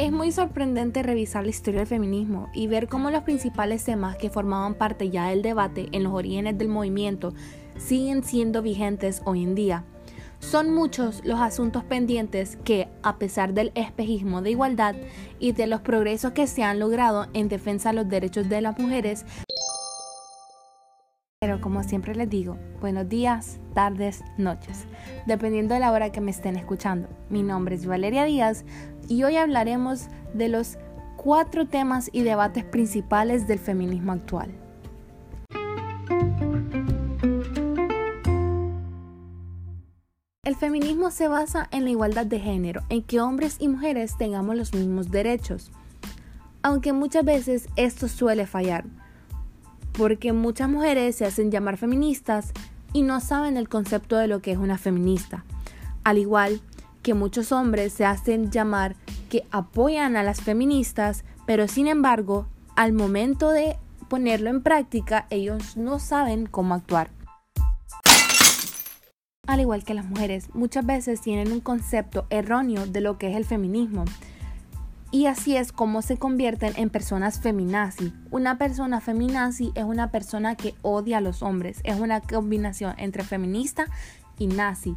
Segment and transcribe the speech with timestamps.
[0.00, 4.30] Es muy sorprendente revisar la historia del feminismo y ver cómo los principales temas que
[4.30, 7.34] formaban parte ya del debate en los orígenes del movimiento
[7.76, 9.84] siguen siendo vigentes hoy en día.
[10.38, 14.94] Son muchos los asuntos pendientes que, a pesar del espejismo de igualdad
[15.38, 18.78] y de los progresos que se han logrado en defensa de los derechos de las
[18.78, 19.26] mujeres,
[21.42, 24.84] pero como siempre les digo, buenos días, tardes, noches,
[25.26, 27.08] dependiendo de la hora que me estén escuchando.
[27.30, 28.66] Mi nombre es Valeria Díaz
[29.10, 30.78] y hoy hablaremos de los
[31.16, 34.52] cuatro temas y debates principales del feminismo actual.
[40.44, 44.54] El feminismo se basa en la igualdad de género, en que hombres y mujeres tengamos
[44.56, 45.72] los mismos derechos.
[46.62, 48.84] Aunque muchas veces esto suele fallar,
[49.92, 52.52] porque muchas mujeres se hacen llamar feministas
[52.92, 55.44] y no saben el concepto de lo que es una feminista.
[56.04, 56.60] Al igual
[57.02, 58.96] que muchos hombres se hacen llamar
[59.28, 63.76] que apoyan a las feministas, pero sin embargo, al momento de
[64.08, 67.10] ponerlo en práctica, ellos no saben cómo actuar.
[69.46, 73.36] Al igual que las mujeres, muchas veces tienen un concepto erróneo de lo que es
[73.36, 74.04] el feminismo
[75.12, 78.12] y así es como se convierten en personas feminazi.
[78.30, 81.80] Una persona feminazi es una persona que odia a los hombres.
[81.82, 83.86] Es una combinación entre feminista
[84.38, 84.96] y nazi.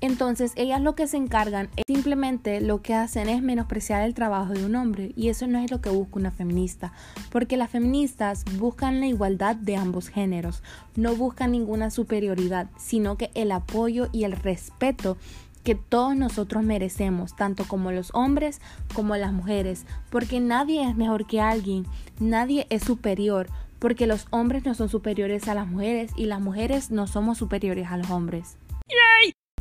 [0.00, 4.52] Entonces ellas lo que se encargan es simplemente lo que hacen es menospreciar el trabajo
[4.52, 6.92] de un hombre y eso no es lo que busca una feminista,
[7.30, 10.62] porque las feministas buscan la igualdad de ambos géneros,
[10.94, 15.16] no buscan ninguna superioridad, sino que el apoyo y el respeto
[15.64, 18.60] que todos nosotros merecemos, tanto como los hombres
[18.94, 21.86] como las mujeres, porque nadie es mejor que alguien,
[22.20, 23.48] nadie es superior,
[23.80, 27.88] porque los hombres no son superiores a las mujeres y las mujeres no somos superiores
[27.88, 28.56] a los hombres.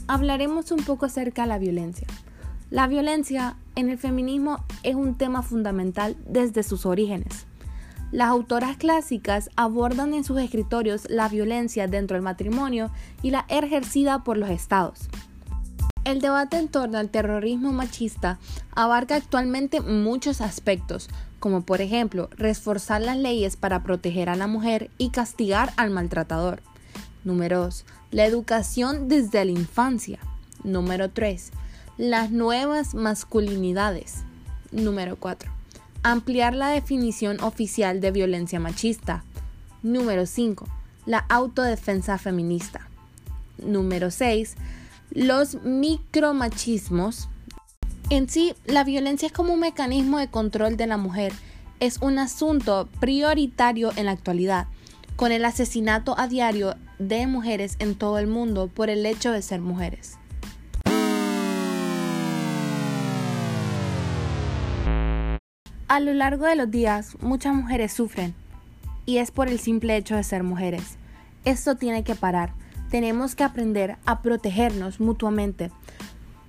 [0.08, 2.08] Hablaremos un poco acerca de la violencia.
[2.70, 7.46] La violencia en el feminismo es un tema fundamental desde sus orígenes.
[8.12, 12.90] Las autoras clásicas abordan en sus escritorios la violencia dentro del matrimonio
[13.22, 15.10] y la ejercida por los estados.
[16.06, 18.40] El debate en torno al terrorismo machista
[18.74, 21.10] abarca actualmente muchos aspectos,
[21.40, 26.62] como por ejemplo reforzar las leyes para proteger a la mujer y castigar al maltratador.
[27.28, 27.86] Número 2.
[28.10, 30.20] La educación desde la infancia.
[30.64, 31.52] Número 3.
[31.98, 34.24] Las nuevas masculinidades.
[34.72, 35.52] Número 4.
[36.02, 39.24] Ampliar la definición oficial de violencia machista.
[39.84, 40.66] Número 5.
[41.06, 42.88] La autodefensa feminista.
[43.60, 44.56] Número 6
[45.12, 47.30] los micromachismos.
[48.10, 51.34] En sí, la violencia es como un mecanismo de control de la mujer.
[51.80, 54.68] Es un asunto prioritario en la actualidad,
[55.18, 59.42] con el asesinato a diario de mujeres en todo el mundo por el hecho de
[59.42, 60.18] ser mujeres.
[65.90, 68.34] A lo largo de los días, muchas mujeres sufren,
[69.06, 70.96] y es por el simple hecho de ser mujeres.
[71.44, 72.54] Esto tiene que parar
[72.90, 75.72] tenemos que aprender a protegernos mutuamente.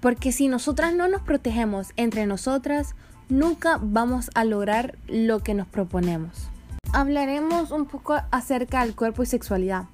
[0.00, 2.94] Porque si nosotras no nos protegemos entre nosotras,
[3.28, 6.48] nunca vamos a lograr lo que nos proponemos.
[6.92, 9.84] Hablaremos un poco acerca del cuerpo y sexualidad.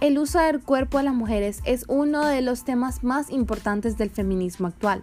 [0.00, 4.10] El uso del cuerpo de las mujeres es uno de los temas más importantes del
[4.10, 5.02] feminismo actual,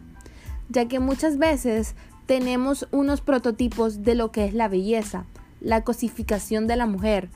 [0.69, 1.95] ya que muchas veces
[2.25, 5.25] tenemos unos prototipos de lo que es la belleza,
[5.59, 7.29] la cosificación de la mujer,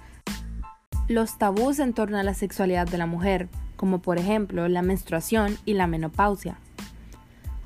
[1.10, 5.58] los tabús en torno a la sexualidad de la mujer, como por ejemplo la menstruación
[5.66, 6.58] y la menopausia.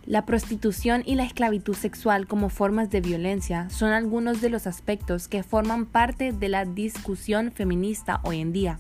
[0.06, 5.30] La prostitución y la esclavitud sexual como formas de violencia son algunos de los aspectos
[5.30, 8.80] que forman parte de la discusión feminista hoy en día.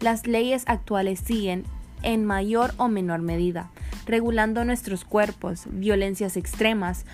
[0.00, 1.64] Las leyes actuales siguen,
[2.02, 3.70] en mayor o menor medida,
[4.06, 7.04] regulando nuestros cuerpos, violencias extremas,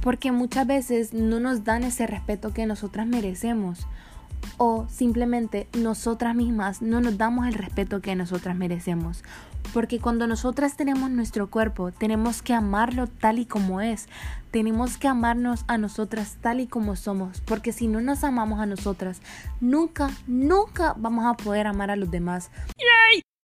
[0.00, 3.86] porque muchas veces no nos dan ese respeto que nosotras merecemos
[4.56, 9.22] o simplemente nosotras mismas no nos damos el respeto que nosotras merecemos.
[9.72, 14.08] Porque cuando nosotras tenemos nuestro cuerpo, tenemos que amarlo tal y como es.
[14.50, 17.40] Tenemos que amarnos a nosotras tal y como somos.
[17.40, 19.20] Porque si no nos amamos a nosotras,
[19.60, 22.50] nunca, nunca vamos a poder amar a los demás.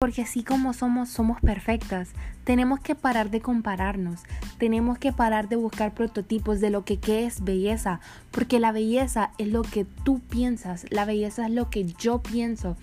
[0.01, 2.11] Porque así como somos, somos perfectas.
[2.45, 4.21] Tenemos que parar de compararnos.
[4.57, 7.99] Tenemos que parar de buscar prototipos de lo que es belleza.
[8.31, 10.87] Porque la belleza es lo que tú piensas.
[10.91, 12.77] La belleza es lo que yo pienso.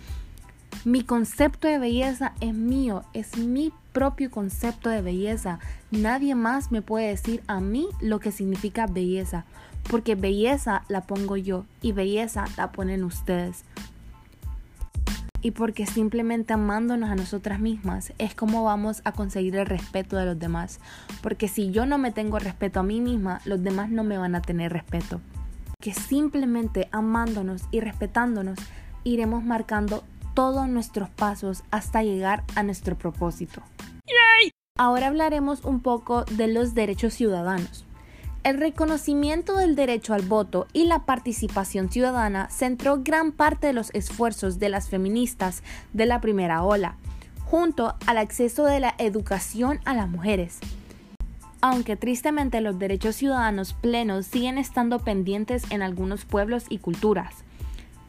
[0.84, 3.06] Mi concepto de belleza es mío.
[3.14, 5.60] Es mi propio concepto de belleza.
[5.92, 9.46] Nadie más me puede decir a mí lo que significa belleza.
[9.90, 13.64] Porque belleza la pongo yo y belleza la ponen ustedes.
[15.42, 20.26] Y porque simplemente amándonos a nosotras mismas es como vamos a conseguir el respeto de
[20.26, 20.80] los demás.
[21.22, 24.36] Porque si yo no me tengo respeto a mí misma, los demás no me van
[24.36, 25.22] a tener respeto.
[25.80, 28.60] Que simplemente amándonos y respetándonos
[29.04, 30.04] iremos marcando
[30.34, 33.62] todos nuestros pasos hasta llegar a nuestro propósito.
[34.78, 37.86] Ahora hablaremos un poco de los derechos ciudadanos.
[38.46, 43.90] El reconocimiento del derecho al voto y la participación ciudadana centró gran parte de los
[43.96, 45.64] esfuerzos de las feministas
[45.94, 46.96] de la primera ola,
[47.46, 50.60] junto al acceso de la educación a las mujeres.
[51.60, 57.34] Aunque tristemente los derechos ciudadanos plenos siguen estando pendientes en algunos pueblos y culturas,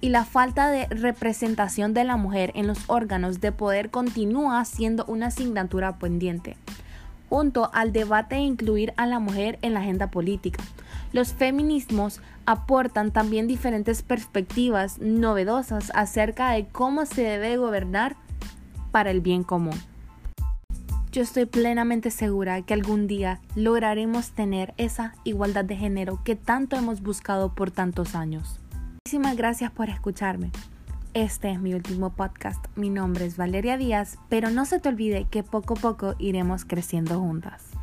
[0.03, 5.07] y la falta de representación de la mujer en los órganos de poder continúa siendo
[5.07, 6.59] una asignatura pendiente
[7.29, 10.63] junto al debate de incluir a la mujer en la agenda política.
[11.13, 18.17] Los feminismos aportan también diferentes perspectivas novedosas acerca de cómo se debe gobernar
[18.93, 19.79] para el bien común.
[21.13, 26.77] Yo estoy plenamente segura que algún día lograremos tener esa igualdad de género que tanto
[26.77, 28.61] hemos buscado por tantos años.
[29.07, 30.51] Muchísimas gracias por escucharme.
[31.17, 32.63] Este es mi último podcast.
[32.77, 36.67] Mi nombre es Valeria Díaz, pero no se te olvide que poco a poco iremos
[36.67, 37.76] creciendo juntas.